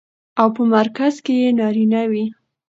[0.41, 2.25] او په مرکز کې يې نارينه وي.